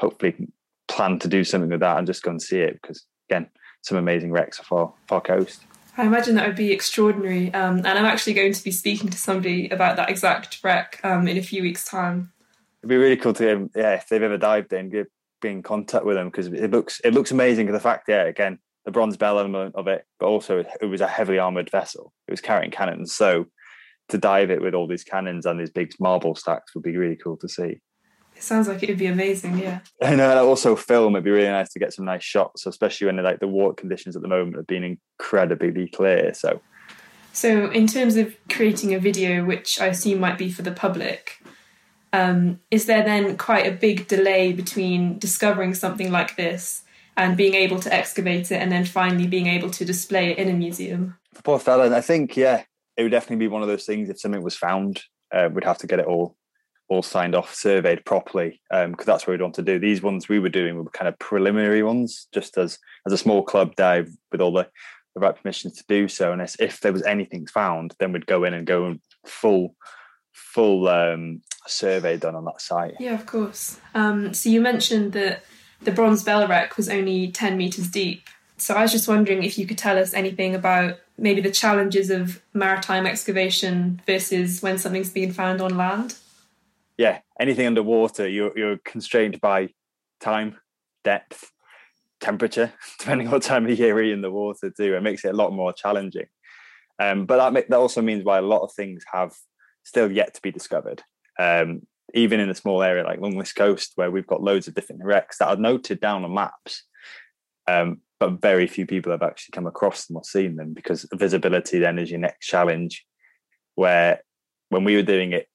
hopefully 0.00 0.48
plan 0.88 1.18
to 1.20 1.28
do 1.28 1.44
something 1.44 1.70
with 1.70 1.80
that 1.80 1.98
and 1.98 2.06
just 2.06 2.22
go 2.22 2.30
and 2.30 2.42
see 2.42 2.58
it 2.58 2.80
because, 2.82 3.04
again, 3.30 3.48
some 3.82 3.98
amazing 3.98 4.32
wrecks 4.32 4.60
off 4.70 4.94
our 5.10 5.20
coast. 5.20 5.62
I 5.96 6.06
imagine 6.06 6.34
that 6.34 6.46
would 6.46 6.56
be 6.56 6.72
extraordinary. 6.72 7.54
Um, 7.54 7.78
and 7.78 7.86
I'm 7.86 8.04
actually 8.04 8.34
going 8.34 8.52
to 8.52 8.64
be 8.64 8.72
speaking 8.72 9.10
to 9.10 9.18
somebody 9.18 9.68
about 9.68 9.96
that 9.96 10.10
exact 10.10 10.58
wreck 10.64 10.98
um, 11.04 11.28
in 11.28 11.36
a 11.36 11.42
few 11.42 11.62
weeks' 11.62 11.84
time 11.84 12.32
it'd 12.84 12.90
be 12.90 12.96
really 12.98 13.16
cool 13.16 13.32
to 13.32 13.70
yeah 13.74 13.94
if 13.94 14.08
they've 14.08 14.22
ever 14.22 14.36
dived 14.36 14.72
in 14.72 14.90
get 14.90 15.06
be 15.40 15.48
in 15.48 15.62
contact 15.62 16.04
with 16.04 16.16
them 16.16 16.28
because 16.28 16.48
it 16.48 16.70
looks 16.70 17.00
it 17.00 17.14
looks 17.14 17.30
amazing 17.30 17.70
the 17.72 17.80
fact 17.80 18.04
yeah 18.08 18.24
again 18.24 18.58
the 18.84 18.90
bronze 18.90 19.16
bell 19.16 19.38
element 19.38 19.74
of 19.74 19.88
it 19.88 20.04
but 20.20 20.26
also 20.26 20.62
it 20.80 20.86
was 20.86 21.00
a 21.00 21.08
heavily 21.08 21.38
armored 21.38 21.70
vessel. 21.70 22.12
It 22.28 22.30
was 22.30 22.42
carrying 22.42 22.70
cannons 22.70 23.14
so 23.14 23.46
to 24.10 24.18
dive 24.18 24.50
it 24.50 24.60
with 24.60 24.74
all 24.74 24.86
these 24.86 25.04
cannons 25.04 25.46
and 25.46 25.58
these 25.58 25.70
big 25.70 25.92
marble 25.98 26.34
stacks 26.34 26.74
would 26.74 26.84
be 26.84 26.96
really 26.96 27.16
cool 27.16 27.38
to 27.38 27.48
see. 27.48 27.80
It 28.36 28.42
sounds 28.42 28.68
like 28.68 28.82
it 28.82 28.90
would 28.90 28.98
be 28.98 29.06
amazing 29.06 29.58
yeah. 29.58 29.80
I 30.02 30.14
know 30.14 30.28
and 30.28 30.38
uh, 30.38 30.46
also 30.46 30.76
film 30.76 31.14
it'd 31.14 31.24
be 31.24 31.30
really 31.30 31.48
nice 31.48 31.70
to 31.70 31.78
get 31.78 31.94
some 31.94 32.04
nice 32.04 32.24
shots 32.24 32.66
especially 32.66 33.06
when 33.06 33.16
like 33.22 33.40
the 33.40 33.48
water 33.48 33.74
conditions 33.74 34.16
at 34.16 34.20
the 34.20 34.28
moment 34.28 34.56
have 34.56 34.66
been 34.66 34.98
incredibly 35.18 35.88
clear 35.88 36.34
so. 36.34 36.60
So 37.32 37.70
in 37.70 37.86
terms 37.86 38.16
of 38.16 38.36
creating 38.50 38.94
a 38.94 38.98
video 38.98 39.44
which 39.44 39.80
i 39.80 39.86
assume 39.86 40.20
might 40.20 40.38
be 40.38 40.50
for 40.50 40.62
the 40.62 40.70
public 40.70 41.42
um, 42.14 42.60
is 42.70 42.86
there 42.86 43.02
then 43.02 43.36
quite 43.36 43.66
a 43.66 43.72
big 43.72 44.06
delay 44.06 44.52
between 44.52 45.18
discovering 45.18 45.74
something 45.74 46.12
like 46.12 46.36
this 46.36 46.84
and 47.16 47.36
being 47.36 47.54
able 47.54 47.80
to 47.80 47.92
excavate 47.92 48.52
it 48.52 48.62
and 48.62 48.70
then 48.70 48.84
finally 48.84 49.26
being 49.26 49.48
able 49.48 49.68
to 49.70 49.84
display 49.84 50.30
it 50.30 50.38
in 50.38 50.48
a 50.48 50.52
museum? 50.52 51.16
For 51.32 51.42
Porth 51.42 51.64
Felen, 51.64 51.92
I 51.92 52.00
think, 52.00 52.36
yeah, 52.36 52.62
it 52.96 53.02
would 53.02 53.10
definitely 53.10 53.44
be 53.44 53.48
one 53.48 53.62
of 53.62 53.68
those 53.68 53.84
things 53.84 54.08
if 54.08 54.20
something 54.20 54.42
was 54.42 54.54
found, 54.54 55.02
uh, 55.32 55.48
we'd 55.52 55.64
have 55.64 55.78
to 55.78 55.88
get 55.88 55.98
it 55.98 56.06
all 56.06 56.36
all 56.88 57.02
signed 57.02 57.34
off, 57.34 57.54
surveyed 57.54 58.04
properly, 58.04 58.60
because 58.70 58.84
um, 58.84 58.94
that's 59.06 59.26
what 59.26 59.32
we'd 59.32 59.40
want 59.40 59.54
to 59.54 59.62
do. 59.62 59.78
These 59.78 60.02
ones 60.02 60.28
we 60.28 60.38
were 60.38 60.50
doing 60.50 60.76
were 60.76 60.84
kind 60.90 61.08
of 61.08 61.18
preliminary 61.18 61.82
ones, 61.82 62.28
just 62.32 62.58
as 62.58 62.78
as 63.06 63.12
a 63.12 63.18
small 63.18 63.42
club 63.42 63.74
dive 63.74 64.10
with 64.30 64.42
all 64.42 64.52
the, 64.52 64.68
the 65.14 65.20
right 65.20 65.34
permissions 65.34 65.78
to 65.78 65.84
do 65.88 66.08
so. 66.08 66.30
And 66.30 66.42
if 66.60 66.80
there 66.80 66.92
was 66.92 67.02
anything 67.04 67.46
found, 67.46 67.94
then 67.98 68.12
we'd 68.12 68.26
go 68.26 68.44
in 68.44 68.52
and 68.52 68.66
go 68.66 68.96
full 69.26 69.74
full 70.34 70.88
um, 70.88 71.40
survey 71.66 72.16
done 72.18 72.34
on 72.34 72.44
that 72.44 72.60
site. 72.60 72.94
Yeah, 73.00 73.14
of 73.14 73.24
course. 73.24 73.80
Um, 73.94 74.34
so 74.34 74.50
you 74.50 74.60
mentioned 74.60 75.12
that 75.12 75.44
the 75.82 75.92
bronze 75.92 76.22
bell 76.22 76.46
wreck 76.46 76.76
was 76.76 76.88
only 76.88 77.30
10 77.30 77.56
metres 77.56 77.88
deep. 77.88 78.28
So 78.56 78.74
I 78.74 78.82
was 78.82 78.92
just 78.92 79.08
wondering 79.08 79.42
if 79.42 79.58
you 79.58 79.66
could 79.66 79.78
tell 79.78 79.98
us 79.98 80.12
anything 80.12 80.54
about 80.54 80.98
maybe 81.16 81.40
the 81.40 81.50
challenges 81.50 82.10
of 82.10 82.42
maritime 82.52 83.06
excavation 83.06 84.00
versus 84.06 84.62
when 84.62 84.78
something's 84.78 85.10
being 85.10 85.32
found 85.32 85.60
on 85.60 85.76
land. 85.76 86.16
Yeah, 86.96 87.20
anything 87.40 87.66
underwater, 87.66 88.28
you're, 88.28 88.56
you're 88.56 88.78
constrained 88.78 89.40
by 89.40 89.70
time, 90.20 90.56
depth, 91.02 91.50
temperature, 92.20 92.72
depending 92.98 93.28
on 93.28 93.32
what 93.32 93.42
time 93.42 93.66
of 93.66 93.78
year 93.78 94.02
you're 94.02 94.12
in 94.12 94.22
the 94.22 94.30
water 94.30 94.72
too. 94.76 94.94
It 94.94 95.02
makes 95.02 95.24
it 95.24 95.34
a 95.34 95.36
lot 95.36 95.52
more 95.52 95.72
challenging. 95.72 96.26
Um, 97.00 97.26
but 97.26 97.52
that 97.52 97.68
that 97.68 97.76
also 97.76 98.02
means 98.02 98.24
why 98.24 98.38
a 98.38 98.42
lot 98.42 98.62
of 98.62 98.72
things 98.72 99.04
have 99.12 99.34
still 99.84 100.10
yet 100.10 100.34
to 100.34 100.42
be 100.42 100.50
discovered. 100.50 101.02
Um, 101.38 101.82
even 102.12 102.40
in 102.40 102.50
a 102.50 102.54
small 102.54 102.82
area 102.82 103.04
like 103.04 103.20
Longlis 103.20 103.54
Coast, 103.54 103.92
where 103.96 104.10
we've 104.10 104.26
got 104.26 104.42
loads 104.42 104.68
of 104.68 104.74
different 104.74 105.04
wrecks 105.04 105.38
that 105.38 105.48
are 105.48 105.56
noted 105.56 106.00
down 106.00 106.24
on 106.24 106.34
maps, 106.34 106.84
um, 107.66 108.00
but 108.20 108.40
very 108.40 108.66
few 108.66 108.86
people 108.86 109.10
have 109.12 109.22
actually 109.22 109.52
come 109.52 109.66
across 109.66 110.06
them 110.06 110.16
or 110.16 110.24
seen 110.24 110.56
them 110.56 110.72
because 110.72 111.06
visibility 111.14 111.78
then 111.78 111.98
is 111.98 112.10
your 112.10 112.20
next 112.20 112.46
challenge. 112.46 113.04
Where 113.74 114.20
when 114.68 114.84
we 114.84 114.96
were 114.96 115.02
doing 115.02 115.32
it, 115.32 115.48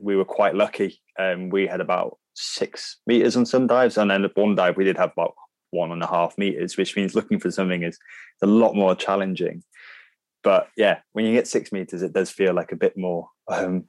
we 0.00 0.16
were 0.16 0.24
quite 0.24 0.54
lucky. 0.54 1.00
Um, 1.18 1.48
we 1.48 1.66
had 1.66 1.80
about 1.80 2.18
six 2.34 2.98
meters 3.06 3.36
on 3.36 3.46
some 3.46 3.66
dives, 3.66 3.96
and 3.96 4.10
then 4.10 4.24
at 4.24 4.36
one 4.36 4.54
dive 4.54 4.76
we 4.76 4.84
did 4.84 4.96
have 4.98 5.12
about 5.12 5.34
one 5.70 5.90
and 5.90 6.02
a 6.02 6.06
half 6.06 6.38
meters, 6.38 6.76
which 6.76 6.96
means 6.96 7.14
looking 7.14 7.40
for 7.40 7.50
something 7.50 7.82
is 7.82 7.98
a 8.42 8.46
lot 8.46 8.74
more 8.74 8.94
challenging. 8.94 9.62
But 10.42 10.68
yeah, 10.76 11.00
when 11.12 11.24
you 11.24 11.32
get 11.32 11.48
six 11.48 11.72
meters, 11.72 12.02
it 12.02 12.12
does 12.12 12.30
feel 12.30 12.54
like 12.54 12.72
a 12.72 12.76
bit 12.76 12.96
more 12.96 13.30
um, 13.48 13.84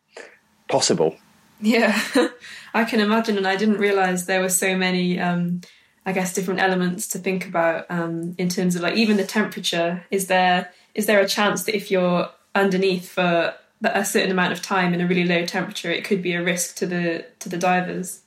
possible. 0.67 1.15
Yeah, 1.59 1.99
I 2.73 2.83
can 2.83 2.99
imagine, 2.99 3.37
and 3.37 3.47
I 3.47 3.55
didn't 3.55 3.77
realize 3.77 4.25
there 4.25 4.41
were 4.41 4.49
so 4.49 4.75
many. 4.75 5.19
Um, 5.19 5.61
I 6.05 6.13
guess 6.13 6.33
different 6.33 6.61
elements 6.61 7.05
to 7.09 7.19
think 7.19 7.45
about 7.45 7.85
um, 7.89 8.33
in 8.37 8.47
terms 8.47 8.77
of 8.77 8.81
like 8.81 8.95
even 8.95 9.17
the 9.17 9.25
temperature. 9.25 10.05
Is 10.09 10.27
there 10.27 10.71
is 10.95 11.05
there 11.05 11.19
a 11.19 11.27
chance 11.27 11.63
that 11.63 11.75
if 11.75 11.91
you're 11.91 12.29
underneath 12.55 13.09
for 13.09 13.53
a 13.83 14.05
certain 14.05 14.31
amount 14.31 14.53
of 14.53 14.61
time 14.61 14.93
in 14.93 15.01
a 15.01 15.07
really 15.07 15.25
low 15.25 15.45
temperature, 15.45 15.91
it 15.91 16.03
could 16.03 16.21
be 16.21 16.33
a 16.33 16.43
risk 16.43 16.75
to 16.77 16.85
the 16.85 17.25
to 17.39 17.49
the 17.49 17.57
divers? 17.57 18.21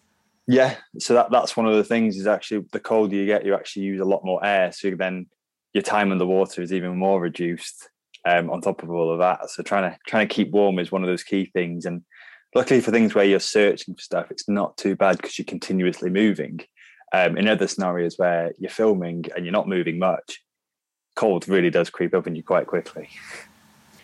Yeah, 0.46 0.76
so 0.98 1.14
that 1.14 1.30
that's 1.30 1.56
one 1.56 1.66
of 1.66 1.74
the 1.74 1.84
things 1.84 2.16
is 2.16 2.26
actually 2.26 2.66
the 2.72 2.80
colder 2.80 3.14
you 3.14 3.26
get, 3.26 3.46
you 3.46 3.54
actually 3.54 3.84
use 3.84 4.00
a 4.00 4.04
lot 4.04 4.24
more 4.24 4.44
air. 4.44 4.72
So 4.72 4.90
then 4.90 5.26
your 5.72 5.82
time 5.82 6.12
in 6.12 6.18
the 6.18 6.26
water 6.26 6.62
is 6.62 6.72
even 6.72 6.96
more 6.96 7.20
reduced. 7.20 7.88
Um, 8.26 8.50
on 8.50 8.60
top 8.60 8.82
of 8.82 8.90
all 8.90 9.10
of 9.10 9.18
that, 9.20 9.48
so 9.48 9.62
trying 9.62 9.90
to 9.90 9.98
trying 10.06 10.28
to 10.28 10.34
keep 10.34 10.50
warm 10.50 10.78
is 10.78 10.92
one 10.92 11.02
of 11.02 11.08
those 11.08 11.22
key 11.22 11.46
things. 11.46 11.86
And 11.86 12.02
luckily 12.54 12.80
for 12.82 12.90
things 12.90 13.14
where 13.14 13.24
you're 13.24 13.40
searching 13.40 13.94
for 13.94 14.02
stuff, 14.02 14.30
it's 14.30 14.48
not 14.48 14.76
too 14.76 14.94
bad 14.94 15.16
because 15.16 15.38
you're 15.38 15.46
continuously 15.46 16.10
moving. 16.10 16.60
Um, 17.12 17.36
in 17.36 17.48
other 17.48 17.66
scenarios 17.66 18.16
where 18.18 18.52
you're 18.58 18.70
filming 18.70 19.24
and 19.34 19.44
you're 19.44 19.52
not 19.52 19.68
moving 19.68 19.98
much, 19.98 20.42
cold 21.16 21.48
really 21.48 21.70
does 21.70 21.90
creep 21.90 22.14
up 22.14 22.26
on 22.26 22.36
you 22.36 22.42
quite 22.42 22.66
quickly. 22.66 23.08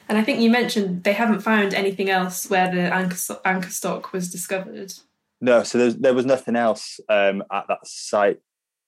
And 0.08 0.18
I 0.18 0.22
think 0.22 0.40
you 0.40 0.50
mentioned 0.50 1.04
they 1.04 1.12
haven't 1.12 1.40
found 1.40 1.74
anything 1.74 2.10
else 2.10 2.48
where 2.48 2.72
the 2.72 2.92
anchor, 2.92 3.16
anchor 3.44 3.70
stock 3.70 4.12
was 4.12 4.30
discovered. 4.30 4.92
No, 5.40 5.62
so 5.62 5.90
there 5.90 6.14
was 6.14 6.24
nothing 6.26 6.56
else 6.56 7.00
um, 7.08 7.42
at 7.52 7.66
that 7.68 7.86
site 7.86 8.38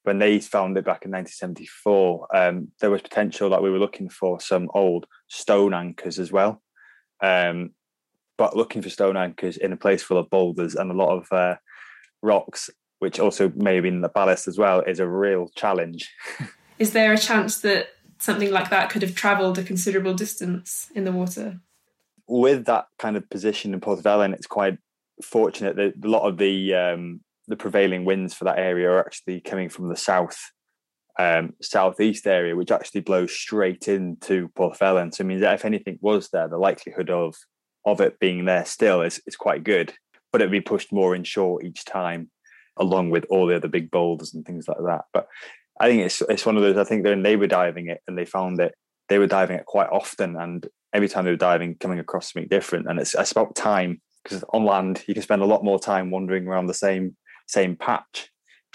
when 0.08 0.18
they 0.18 0.40
found 0.40 0.74
it 0.78 0.86
back 0.86 1.04
in 1.04 1.10
1974. 1.10 2.34
Um, 2.34 2.68
there 2.80 2.90
was 2.90 3.02
potential 3.02 3.50
that 3.50 3.62
we 3.62 3.70
were 3.70 3.78
looking 3.78 4.08
for 4.08 4.40
some 4.40 4.70
old 4.72 5.04
stone 5.28 5.74
anchors 5.74 6.18
as 6.18 6.32
well. 6.32 6.62
Um, 7.22 7.72
but 8.38 8.56
looking 8.56 8.80
for 8.80 8.88
stone 8.88 9.18
anchors 9.18 9.58
in 9.58 9.70
a 9.70 9.76
place 9.76 10.02
full 10.02 10.16
of 10.16 10.30
boulders 10.30 10.76
and 10.76 10.90
a 10.90 10.94
lot 10.94 11.14
of 11.14 11.30
uh, 11.30 11.56
rocks, 12.22 12.70
which 13.00 13.20
also 13.20 13.52
may 13.54 13.74
have 13.74 13.82
been 13.82 14.00
the 14.00 14.08
ballast 14.08 14.48
as 14.48 14.56
well, 14.56 14.80
is 14.80 14.98
a 14.98 15.06
real 15.06 15.50
challenge. 15.54 16.10
is 16.78 16.94
there 16.94 17.12
a 17.12 17.18
chance 17.18 17.60
that 17.60 17.88
something 18.18 18.50
like 18.50 18.70
that 18.70 18.88
could 18.88 19.02
have 19.02 19.14
travelled 19.14 19.58
a 19.58 19.62
considerable 19.62 20.14
distance 20.14 20.90
in 20.94 21.04
the 21.04 21.12
water? 21.12 21.60
With 22.26 22.64
that 22.64 22.86
kind 22.98 23.18
of 23.18 23.28
position 23.28 23.74
in 23.74 23.80
Porth 23.80 24.02
Felen, 24.02 24.32
it's 24.32 24.46
quite 24.46 24.78
fortunate 25.22 25.76
that 25.76 26.02
a 26.02 26.08
lot 26.08 26.26
of 26.26 26.38
the 26.38 26.72
um, 26.72 27.20
the 27.48 27.56
prevailing 27.56 28.04
winds 28.04 28.34
for 28.34 28.44
that 28.44 28.58
area 28.58 28.90
are 28.90 29.00
actually 29.00 29.40
coming 29.40 29.68
from 29.68 29.88
the 29.88 29.96
south 29.96 30.38
um, 31.18 31.54
southeast 31.60 32.26
area, 32.26 32.54
which 32.54 32.70
actually 32.70 33.00
blows 33.00 33.32
straight 33.32 33.88
into 33.88 34.48
Porth 34.54 34.78
Felen. 34.78 35.12
So 35.12 35.22
it 35.22 35.26
means 35.26 35.40
that 35.40 35.54
if 35.54 35.64
anything 35.64 35.98
was 36.00 36.28
there, 36.28 36.48
the 36.48 36.58
likelihood 36.58 37.10
of 37.10 37.34
of 37.84 38.00
it 38.00 38.20
being 38.20 38.44
there 38.44 38.64
still 38.64 39.00
is, 39.02 39.20
is 39.26 39.34
quite 39.34 39.64
good, 39.64 39.94
but 40.30 40.40
it'd 40.40 40.52
be 40.52 40.60
pushed 40.60 40.92
more 40.92 41.14
inshore 41.14 41.62
each 41.64 41.84
time, 41.84 42.30
along 42.76 43.10
with 43.10 43.24
all 43.30 43.46
the 43.46 43.56
other 43.56 43.68
big 43.68 43.90
boulders 43.90 44.34
and 44.34 44.44
things 44.44 44.68
like 44.68 44.78
that. 44.84 45.06
But 45.12 45.26
I 45.80 45.88
think 45.88 46.02
it's 46.02 46.22
it's 46.28 46.46
one 46.46 46.56
of 46.56 46.62
those. 46.62 46.76
I 46.76 46.84
think 46.84 47.04
when 47.04 47.22
they 47.22 47.36
were 47.36 47.46
diving 47.46 47.88
it 47.88 48.00
and 48.06 48.16
they 48.16 48.24
found 48.24 48.60
it, 48.60 48.74
they 49.08 49.18
were 49.18 49.26
diving 49.26 49.56
it 49.56 49.66
quite 49.66 49.88
often, 49.90 50.36
and 50.36 50.68
every 50.92 51.08
time 51.08 51.24
they 51.24 51.30
were 51.30 51.36
diving, 51.36 51.74
coming 51.76 51.98
across 51.98 52.32
something 52.32 52.48
different. 52.48 52.88
And 52.88 52.98
it's, 52.98 53.14
it's 53.14 53.32
about 53.32 53.54
time 53.54 54.00
because 54.22 54.44
on 54.52 54.64
land 54.64 55.04
you 55.06 55.14
can 55.14 55.22
spend 55.22 55.42
a 55.42 55.46
lot 55.46 55.64
more 55.64 55.78
time 55.78 56.10
wandering 56.10 56.46
around 56.46 56.66
the 56.66 56.74
same 56.74 57.16
same 57.48 57.76
patch 57.76 58.30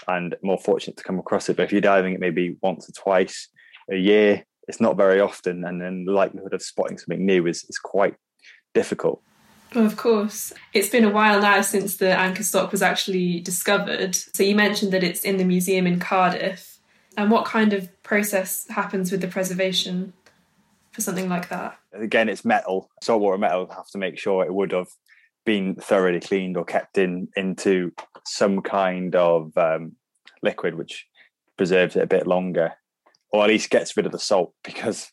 and 0.06 0.36
more 0.42 0.58
fortunate 0.58 0.96
to 0.98 1.04
come 1.04 1.18
across 1.18 1.48
it. 1.48 1.56
But 1.56 1.64
if 1.64 1.72
you're 1.72 1.80
diving 1.80 2.14
it 2.14 2.20
maybe 2.20 2.56
once 2.62 2.88
or 2.88 2.92
twice 2.92 3.48
a 3.90 3.96
year, 3.96 4.44
it's 4.68 4.80
not 4.80 4.96
very 4.96 5.20
often, 5.20 5.64
and 5.64 5.80
then 5.80 6.04
the 6.04 6.12
likelihood 6.12 6.54
of 6.54 6.62
spotting 6.62 6.98
something 6.98 7.24
new 7.24 7.46
is 7.46 7.64
is 7.68 7.78
quite 7.78 8.16
difficult. 8.72 9.22
Well, 9.74 9.86
of 9.86 9.96
course. 9.96 10.52
It's 10.72 10.88
been 10.88 11.04
a 11.04 11.10
while 11.10 11.40
now 11.40 11.60
since 11.60 11.96
the 11.96 12.16
anchor 12.16 12.42
stock 12.42 12.70
was 12.70 12.82
actually 12.82 13.40
discovered. 13.40 14.14
So 14.14 14.42
you 14.42 14.54
mentioned 14.54 14.92
that 14.92 15.02
it's 15.02 15.20
in 15.20 15.36
the 15.36 15.44
museum 15.44 15.86
in 15.86 15.98
Cardiff. 15.98 16.78
And 17.16 17.30
what 17.30 17.44
kind 17.44 17.72
of 17.72 18.02
process 18.02 18.66
happens 18.68 19.10
with 19.12 19.20
the 19.20 19.28
preservation 19.28 20.12
for 20.92 21.00
something 21.00 21.28
like 21.28 21.48
that? 21.48 21.78
Again, 21.92 22.28
it's 22.28 22.44
metal. 22.44 22.90
Saltwater 23.02 23.38
metal 23.38 23.68
have 23.74 23.88
to 23.90 23.98
make 23.98 24.18
sure 24.18 24.44
it 24.44 24.54
would 24.54 24.72
have 24.72 24.88
been 25.44 25.74
thoroughly 25.76 26.20
cleaned 26.20 26.56
or 26.56 26.64
kept 26.64 26.98
in 26.98 27.28
into 27.36 27.92
some 28.24 28.60
kind 28.60 29.14
of 29.14 29.56
um, 29.56 29.92
liquid 30.42 30.74
which 30.74 31.06
preserves 31.56 31.96
it 31.96 32.02
a 32.02 32.06
bit 32.06 32.26
longer 32.26 32.72
or 33.30 33.42
at 33.44 33.48
least 33.48 33.70
gets 33.70 33.96
rid 33.96 34.06
of 34.06 34.12
the 34.12 34.18
salt 34.18 34.54
because 34.64 35.10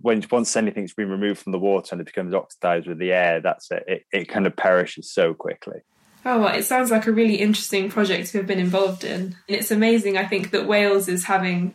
when 0.00 0.22
once 0.30 0.56
anything's 0.56 0.94
been 0.94 1.08
removed 1.08 1.40
from 1.40 1.52
the 1.52 1.58
water 1.58 1.88
and 1.92 2.00
it 2.00 2.06
becomes 2.06 2.34
oxidized 2.34 2.86
with 2.86 2.98
the 2.98 3.12
air 3.12 3.40
that's 3.40 3.70
it 3.70 3.84
it, 3.86 4.02
it 4.12 4.28
kind 4.28 4.46
of 4.46 4.56
perishes 4.56 5.12
so 5.12 5.34
quickly 5.34 5.80
Oh, 6.28 6.40
well, 6.40 6.56
it 6.56 6.64
sounds 6.64 6.90
like 6.90 7.06
a 7.06 7.12
really 7.12 7.36
interesting 7.36 7.88
project 7.88 8.30
to 8.30 8.38
have 8.38 8.48
been 8.48 8.58
involved 8.58 9.04
in. 9.04 9.12
And 9.20 9.36
it's 9.46 9.70
amazing, 9.70 10.18
I 10.18 10.26
think, 10.26 10.50
that 10.50 10.66
Wales 10.66 11.06
is 11.06 11.26
having 11.26 11.72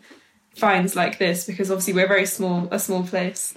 finds 0.55 0.93
like 0.93 1.17
this 1.19 1.45
because 1.45 1.71
obviously 1.71 1.93
we're 1.93 2.07
very 2.07 2.25
small, 2.25 2.67
a 2.69 2.77
small 2.77 3.03
place. 3.03 3.53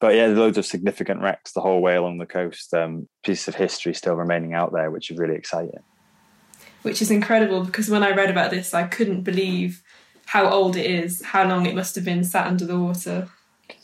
But 0.00 0.14
yeah, 0.14 0.26
loads 0.26 0.58
of 0.58 0.66
significant 0.66 1.22
wrecks 1.22 1.52
the 1.52 1.60
whole 1.60 1.80
way 1.80 1.96
along 1.96 2.18
the 2.18 2.26
coast. 2.26 2.74
Um, 2.74 3.08
pieces 3.24 3.48
of 3.48 3.54
history 3.54 3.94
still 3.94 4.14
remaining 4.14 4.54
out 4.54 4.72
there, 4.72 4.90
which 4.90 5.10
is 5.10 5.18
really 5.18 5.36
exciting. 5.36 5.82
Which 6.82 7.00
is 7.00 7.10
incredible 7.10 7.64
because 7.64 7.88
when 7.88 8.02
I 8.02 8.10
read 8.10 8.30
about 8.30 8.50
this, 8.50 8.74
I 8.74 8.84
couldn't 8.84 9.22
believe 9.22 9.82
how 10.26 10.48
old 10.48 10.76
it 10.76 10.86
is, 10.86 11.22
how 11.22 11.46
long 11.48 11.66
it 11.66 11.74
must 11.74 11.94
have 11.94 12.04
been 12.04 12.24
sat 12.24 12.46
under 12.46 12.66
the 12.66 12.78
water. 12.78 13.28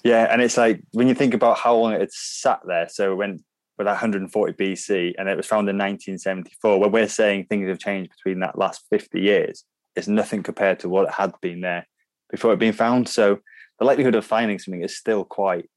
Yeah, 0.05 0.26
and 0.31 0.43
it's 0.43 0.57
like 0.57 0.83
when 0.93 1.09
you 1.09 1.14
think 1.14 1.33
about 1.33 1.59
how 1.59 1.75
long 1.76 1.93
it 1.93 2.12
sat 2.12 2.61
there. 2.67 2.88
So 2.88 3.14
when 3.14 3.43
with 3.81 3.87
that 3.87 3.93
140 3.93 4.52
BC, 4.52 5.14
and 5.17 5.26
it 5.26 5.38
was 5.38 5.47
found 5.47 5.67
in 5.67 5.79
1974. 5.79 6.79
When 6.79 6.93
we're 6.93 7.09
saying 7.09 7.47
things 7.47 7.67
have 7.67 7.79
changed 7.79 8.11
between 8.11 8.40
that 8.40 8.59
last 8.59 8.85
50 8.90 9.19
years, 9.19 9.64
it's 9.97 10.07
nothing 10.07 10.43
compared 10.43 10.81
to 10.81 10.90
what 10.90 11.09
it 11.09 11.14
had 11.14 11.33
been 11.40 11.62
there 11.62 11.87
before 12.31 12.52
it 12.52 12.59
being 12.59 12.75
found. 12.75 13.09
So 13.09 13.38
the 13.79 13.87
likelihood 13.87 14.17
of 14.17 14.26
finding 14.26 14.59
something 14.59 14.83
is 14.83 14.99
still 14.99 15.25
quite 15.25 15.71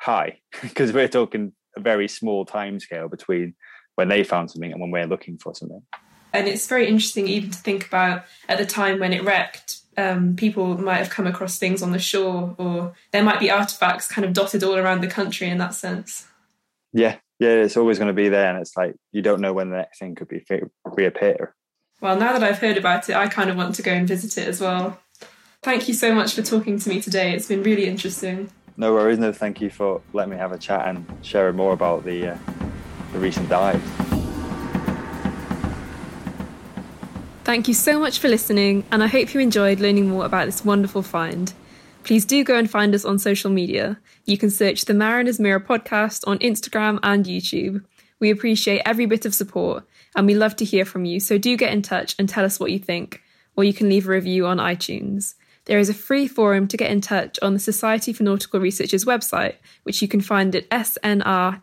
high 0.00 0.40
because 0.62 0.92
we're 0.92 1.08
talking 1.08 1.52
a 1.76 1.80
very 1.80 2.08
small 2.08 2.44
time 2.44 2.80
scale 2.80 3.08
between 3.08 3.54
when 3.94 4.08
they 4.08 4.24
found 4.24 4.50
something 4.50 4.72
and 4.72 4.80
when 4.80 4.90
we're 4.90 5.06
looking 5.06 5.38
for 5.38 5.54
something. 5.54 5.82
And 6.32 6.48
it's 6.48 6.66
very 6.66 6.86
interesting 6.86 7.26
even 7.26 7.50
to 7.50 7.58
think 7.58 7.86
about 7.86 8.24
at 8.48 8.58
the 8.58 8.66
time 8.66 9.00
when 9.00 9.12
it 9.12 9.24
wrecked, 9.24 9.80
um, 9.96 10.36
people 10.36 10.78
might 10.78 10.98
have 10.98 11.10
come 11.10 11.26
across 11.26 11.58
things 11.58 11.82
on 11.82 11.92
the 11.92 11.98
shore, 11.98 12.54
or 12.56 12.94
there 13.10 13.24
might 13.24 13.40
be 13.40 13.50
artifacts 13.50 14.06
kind 14.08 14.24
of 14.24 14.32
dotted 14.32 14.62
all 14.62 14.76
around 14.76 15.00
the 15.00 15.08
country 15.08 15.48
in 15.48 15.58
that 15.58 15.74
sense. 15.74 16.26
Yeah, 16.92 17.16
yeah, 17.40 17.48
it's 17.48 17.76
always 17.76 17.98
going 17.98 18.08
to 18.08 18.14
be 18.14 18.28
there, 18.28 18.48
and 18.48 18.60
it's 18.60 18.76
like 18.76 18.94
you 19.12 19.22
don't 19.22 19.40
know 19.40 19.52
when 19.52 19.70
the 19.70 19.76
next 19.76 19.98
thing 19.98 20.14
could 20.14 20.28
be 20.28 20.44
reappear. 20.84 21.54
Well, 22.00 22.16
now 22.16 22.32
that 22.32 22.42
I've 22.42 22.58
heard 22.58 22.78
about 22.78 23.08
it, 23.10 23.16
I 23.16 23.28
kind 23.28 23.50
of 23.50 23.56
want 23.56 23.74
to 23.74 23.82
go 23.82 23.92
and 23.92 24.08
visit 24.08 24.38
it 24.38 24.48
as 24.48 24.60
well. 24.60 24.98
Thank 25.62 25.88
you 25.88 25.94
so 25.94 26.14
much 26.14 26.34
for 26.34 26.42
talking 26.42 26.78
to 26.78 26.88
me 26.88 27.02
today. 27.02 27.34
It's 27.34 27.46
been 27.46 27.62
really 27.62 27.86
interesting. 27.86 28.50
No 28.80 28.94
worries. 28.94 29.18
No, 29.18 29.30
thank 29.30 29.60
you 29.60 29.68
for 29.68 30.00
letting 30.14 30.30
me 30.30 30.38
have 30.38 30.52
a 30.52 30.58
chat 30.58 30.88
and 30.88 31.04
sharing 31.20 31.54
more 31.54 31.74
about 31.74 32.02
the 32.02 32.28
uh, 32.28 32.38
the 33.12 33.18
recent 33.18 33.46
dive. 33.50 33.82
Thank 37.44 37.68
you 37.68 37.74
so 37.74 38.00
much 38.00 38.20
for 38.20 38.28
listening, 38.28 38.84
and 38.90 39.02
I 39.04 39.06
hope 39.06 39.34
you 39.34 39.40
enjoyed 39.40 39.80
learning 39.80 40.08
more 40.08 40.24
about 40.24 40.46
this 40.46 40.64
wonderful 40.64 41.02
find. 41.02 41.52
Please 42.04 42.24
do 42.24 42.42
go 42.42 42.56
and 42.56 42.70
find 42.70 42.94
us 42.94 43.04
on 43.04 43.18
social 43.18 43.50
media. 43.50 43.98
You 44.24 44.38
can 44.38 44.48
search 44.48 44.86
the 44.86 44.94
Mariner's 44.94 45.38
Mirror 45.38 45.60
podcast 45.60 46.26
on 46.26 46.38
Instagram 46.38 47.00
and 47.02 47.26
YouTube. 47.26 47.84
We 48.18 48.30
appreciate 48.30 48.80
every 48.86 49.04
bit 49.04 49.26
of 49.26 49.34
support 49.34 49.84
and 50.16 50.26
we 50.26 50.34
love 50.34 50.56
to 50.56 50.64
hear 50.64 50.86
from 50.86 51.04
you, 51.04 51.20
so 51.20 51.36
do 51.36 51.54
get 51.54 51.74
in 51.74 51.82
touch 51.82 52.14
and 52.18 52.30
tell 52.30 52.46
us 52.46 52.58
what 52.58 52.70
you 52.70 52.78
think, 52.78 53.20
or 53.56 53.64
you 53.64 53.74
can 53.74 53.90
leave 53.90 54.08
a 54.08 54.10
review 54.10 54.46
on 54.46 54.56
iTunes. 54.56 55.34
There 55.70 55.78
is 55.78 55.88
a 55.88 55.94
free 55.94 56.26
forum 56.26 56.66
to 56.66 56.76
get 56.76 56.90
in 56.90 57.00
touch 57.00 57.38
on 57.42 57.54
the 57.54 57.60
Society 57.60 58.12
for 58.12 58.24
Nautical 58.24 58.58
Research's 58.58 59.04
website, 59.04 59.54
which 59.84 60.02
you 60.02 60.08
can 60.08 60.20
find 60.20 60.52
at 60.56 60.68
snr.org.uk. 60.70 61.62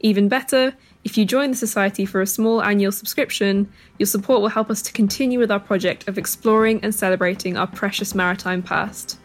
Even 0.00 0.28
better, 0.28 0.74
if 1.04 1.16
you 1.16 1.24
join 1.24 1.50
the 1.52 1.56
Society 1.56 2.04
for 2.04 2.20
a 2.20 2.26
small 2.26 2.60
annual 2.60 2.90
subscription, 2.90 3.72
your 4.00 4.08
support 4.08 4.40
will 4.40 4.48
help 4.48 4.68
us 4.68 4.82
to 4.82 4.92
continue 4.92 5.38
with 5.38 5.52
our 5.52 5.60
project 5.60 6.08
of 6.08 6.18
exploring 6.18 6.80
and 6.82 6.92
celebrating 6.92 7.56
our 7.56 7.68
precious 7.68 8.16
maritime 8.16 8.64
past. 8.64 9.20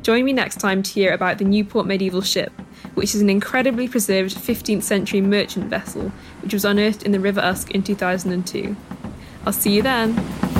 Join 0.00 0.24
me 0.24 0.32
next 0.32 0.56
time 0.56 0.82
to 0.82 0.90
hear 0.90 1.12
about 1.12 1.36
the 1.36 1.44
Newport 1.44 1.86
medieval 1.86 2.22
ship, 2.22 2.50
which 2.94 3.14
is 3.14 3.20
an 3.20 3.28
incredibly 3.28 3.88
preserved 3.88 4.34
15th 4.34 4.84
century 4.84 5.20
merchant 5.20 5.66
vessel 5.66 6.10
which 6.40 6.54
was 6.54 6.64
unearthed 6.64 7.02
in 7.02 7.12
the 7.12 7.20
River 7.20 7.40
Usk 7.40 7.72
in 7.72 7.82
2002. 7.82 8.74
I'll 9.44 9.52
see 9.52 9.76
you 9.76 9.82
then! 9.82 10.59